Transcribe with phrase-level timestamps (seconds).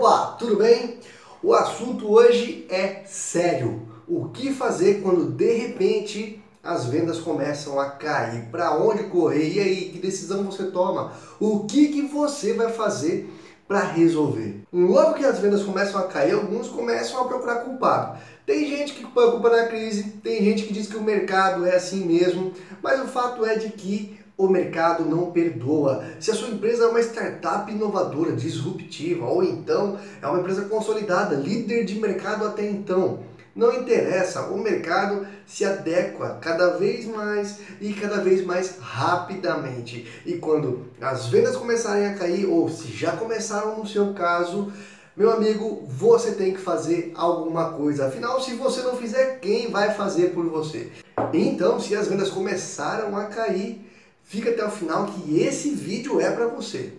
[0.00, 0.98] Opa, tudo bem?
[1.42, 3.86] O assunto hoje é sério.
[4.08, 8.46] O que fazer quando de repente as vendas começam a cair?
[8.50, 9.50] Para onde correr?
[9.50, 11.12] E aí, que decisão você toma?
[11.38, 13.30] O que, que você vai fazer
[13.68, 14.62] para resolver?
[14.72, 18.18] Logo que as vendas começam a cair, alguns começam a procurar culpado.
[18.46, 21.66] Tem gente que põe a culpa na crise, tem gente que diz que o mercado
[21.66, 26.02] é assim mesmo, mas o fato é de que o mercado não perdoa.
[26.18, 31.36] Se a sua empresa é uma startup inovadora, disruptiva, ou então é uma empresa consolidada,
[31.36, 33.20] líder de mercado até então,
[33.54, 40.06] não interessa, o mercado se adequa cada vez mais e cada vez mais rapidamente.
[40.24, 44.72] E quando as vendas começarem a cair, ou se já começaram no seu caso,
[45.14, 48.06] meu amigo, você tem que fazer alguma coisa.
[48.06, 50.90] Afinal, se você não fizer, quem vai fazer por você?
[51.34, 53.89] Então, se as vendas começaram a cair,
[54.30, 56.92] Fica até o final que esse vídeo é para você.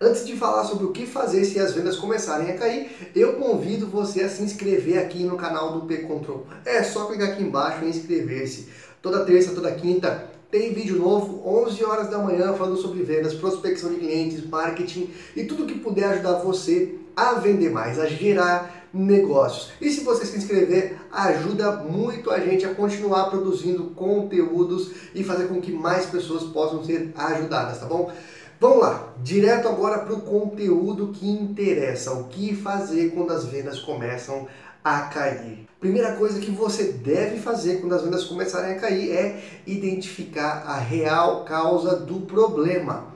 [0.00, 3.86] Antes de falar sobre o que fazer se as vendas começarem a cair, eu convido
[3.86, 6.46] você a se inscrever aqui no canal do P-Control.
[6.64, 8.68] É só clicar aqui embaixo e inscrever-se.
[9.02, 13.90] Toda terça, toda quinta tem vídeo novo, 11 horas da manhã, falando sobre vendas, prospecção
[13.90, 19.72] de clientes, marketing e tudo que puder ajudar você a vender mais, a gerar negócios.
[19.80, 25.48] E se você se inscrever, ajuda muito a gente a continuar produzindo conteúdos e fazer
[25.48, 28.12] com que mais pessoas possam ser ajudadas, tá bom?
[28.60, 33.78] Vamos lá, direto agora para o conteúdo que interessa, o que fazer quando as vendas
[33.80, 34.46] começam
[34.84, 35.66] a cair.
[35.78, 40.76] Primeira coisa que você deve fazer quando as vendas começarem a cair é identificar a
[40.76, 43.06] real causa do problema.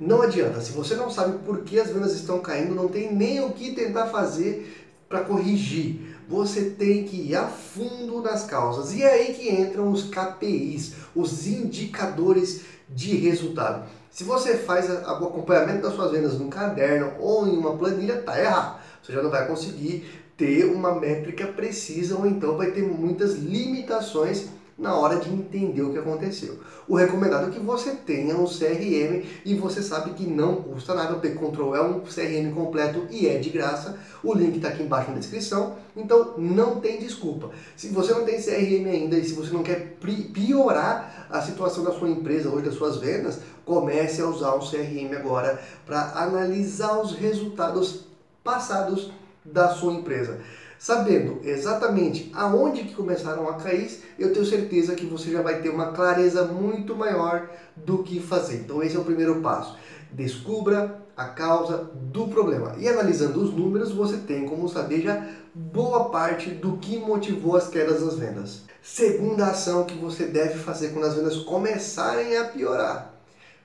[0.00, 3.44] Não adianta, se você não sabe por que as vendas estão caindo, não tem nem
[3.44, 6.16] o que tentar fazer para corrigir.
[6.26, 8.94] Você tem que ir a fundo nas causas.
[8.94, 13.84] E é aí que entram os KPIs, os indicadores de resultado.
[14.10, 18.40] Se você faz o acompanhamento das suas vendas num caderno ou em uma planilha, tá
[18.40, 18.80] errado.
[19.02, 24.46] Você já não vai conseguir ter uma métrica precisa ou então vai ter muitas limitações
[24.80, 26.58] na hora de entender o que aconteceu.
[26.88, 31.14] O recomendado é que você tenha um CRM e você sabe que não custa nada,
[31.14, 33.98] o P-Control é um CRM completo e é de graça.
[34.24, 37.50] O link está aqui embaixo na descrição, então não tem desculpa.
[37.76, 39.98] Se você não tem CRM ainda e se você não quer
[40.32, 45.14] piorar a situação da sua empresa hoje, das suas vendas, comece a usar um CRM
[45.14, 48.06] agora para analisar os resultados
[48.42, 49.12] passados
[49.44, 50.40] da sua empresa.
[50.80, 55.68] Sabendo exatamente aonde que começaram a cair, eu tenho certeza que você já vai ter
[55.68, 58.60] uma clareza muito maior do que fazer.
[58.60, 59.76] Então esse é o primeiro passo.
[60.10, 62.76] Descubra a causa do problema.
[62.78, 67.68] E analisando os números, você tem como saber já boa parte do que motivou as
[67.68, 68.62] quedas nas vendas.
[68.82, 73.16] Segunda ação que você deve fazer quando as vendas começarem a piorar.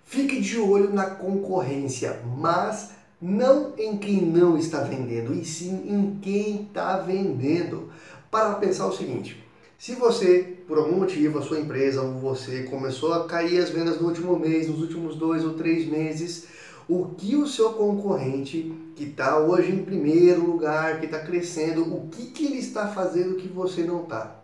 [0.03, 2.89] Fique de olho na concorrência, mas
[3.21, 7.89] não em quem não está vendendo, e sim em quem está vendendo.
[8.29, 9.43] Para pensar o seguinte:
[9.77, 13.99] se você, por algum motivo, a sua empresa ou você começou a cair as vendas
[13.99, 16.47] no último mês, nos últimos dois ou três meses,
[16.87, 22.07] o que o seu concorrente, que está hoje em primeiro lugar, que está crescendo, o
[22.09, 24.43] que, que ele está fazendo que você não está?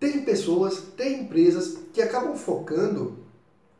[0.00, 3.18] Tem pessoas, tem empresas que acabam focando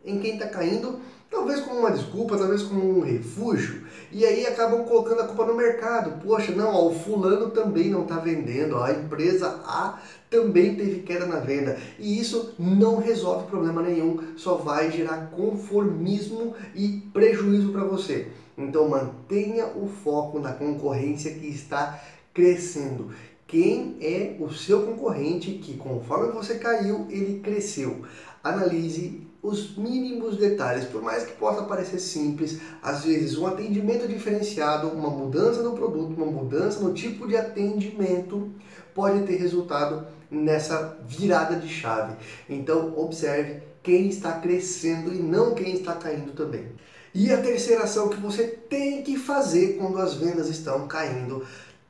[0.04, 0.98] em quem está caindo
[1.31, 5.54] Talvez como uma desculpa, talvez como um refúgio, e aí acabam colocando a culpa no
[5.54, 6.22] mercado.
[6.22, 10.00] Poxa, não, ó, o fulano também não está vendendo, ó, a empresa A
[10.31, 11.78] também teve queda na venda.
[11.98, 18.28] E isso não resolve problema nenhum, só vai gerar conformismo e prejuízo para você.
[18.56, 23.10] Então mantenha o foco na concorrência que está crescendo.
[23.47, 28.03] Quem é o seu concorrente que, conforme você caiu, ele cresceu?
[28.42, 34.88] Analise os mínimos detalhes, por mais que possa parecer simples, às vezes um atendimento diferenciado,
[34.88, 38.50] uma mudança no produto, uma mudança no tipo de atendimento
[38.94, 42.14] pode ter resultado nessa virada de chave.
[42.48, 46.67] Então, observe quem está crescendo e não quem está caindo também.
[47.14, 51.44] E a terceira ação que você tem que fazer quando as vendas estão caindo,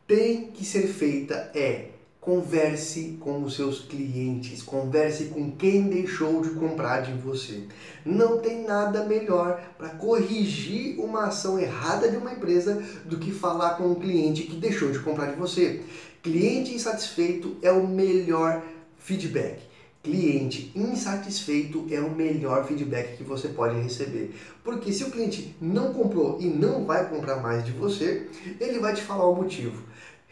[0.06, 1.97] tem que ser feita é
[2.28, 7.62] Converse com os seus clientes, converse com quem deixou de comprar de você.
[8.04, 13.78] Não tem nada melhor para corrigir uma ação errada de uma empresa do que falar
[13.78, 15.82] com um cliente que deixou de comprar de você.
[16.22, 18.62] Cliente insatisfeito é o melhor
[18.98, 19.62] feedback.
[20.02, 24.34] Cliente insatisfeito é o melhor feedback que você pode receber.
[24.62, 28.28] Porque se o cliente não comprou e não vai comprar mais de você,
[28.60, 29.82] ele vai te falar o motivo.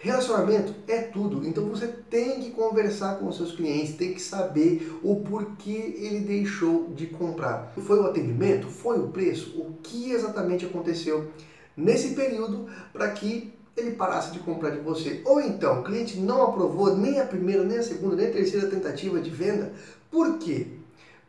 [0.06, 4.96] Relacionamento é tudo, então você tem que conversar com os seus clientes, tem que saber
[5.02, 7.72] o porquê ele deixou de comprar.
[7.76, 8.68] Foi o atendimento?
[8.68, 9.60] Foi o preço?
[9.60, 11.32] O que exatamente aconteceu
[11.76, 15.22] nesse período para que ele parasse de comprar de você?
[15.24, 18.68] Ou então, o cliente não aprovou nem a primeira, nem a segunda, nem a terceira
[18.68, 19.72] tentativa de venda.
[20.08, 20.68] Por quê?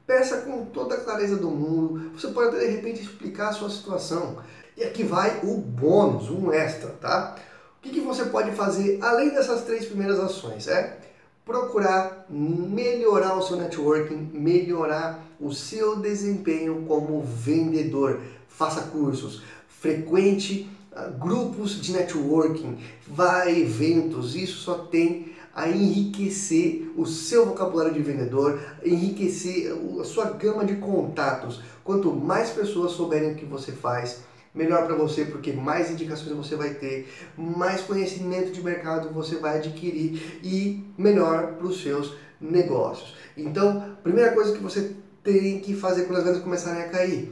[0.05, 2.11] Peça com toda a clareza do mundo.
[2.11, 4.37] Você pode de repente explicar a sua situação.
[4.77, 7.37] E aqui vai o bônus, um extra, tá?
[7.77, 10.67] O que, que você pode fazer além dessas três primeiras ações?
[10.67, 10.97] É
[11.45, 18.19] procurar melhorar o seu networking, melhorar o seu desempenho como vendedor.
[18.49, 22.77] Faça cursos, frequente uh, grupos de networking,
[23.07, 30.03] vá a eventos, isso só tem a enriquecer o seu vocabulário de vendedor, enriquecer a
[30.03, 31.61] sua gama de contatos.
[31.83, 34.21] Quanto mais pessoas souberem o que você faz,
[34.57, 37.07] melhor para você, porque mais indicações você vai ter,
[37.37, 43.15] mais conhecimento de mercado você vai adquirir e melhor para os seus negócios.
[43.37, 47.31] Então, primeira coisa que você tem que fazer quando as vendas começarem a cair,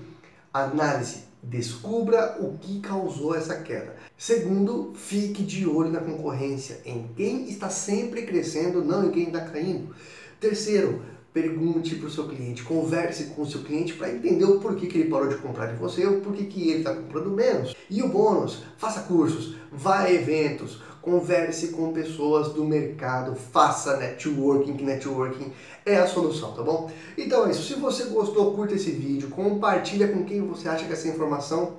[0.54, 1.26] análise.
[1.42, 3.96] Descubra o que causou essa queda.
[4.18, 9.42] Segundo, fique de olho na concorrência, em quem está sempre crescendo, não em quem está
[9.42, 9.96] caindo.
[10.40, 11.04] Terceiro,
[11.36, 15.00] pergunte para o seu cliente, converse com o seu cliente para entender o porquê que
[15.00, 17.76] ele parou de comprar de você ou porquê que ele está comprando menos.
[17.90, 24.78] E o bônus, faça cursos, vá a eventos, converse com pessoas do mercado, faça networking,
[24.78, 25.52] que networking
[25.86, 26.90] é a solução, tá bom?
[27.18, 30.94] Então é isso, se você gostou, curta esse vídeo, compartilha com quem você acha que
[30.94, 31.74] essa informação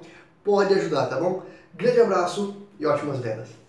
[0.44, 1.42] pode ajudar, tá bom?
[1.74, 3.65] Grande abraço e ótimas vendas!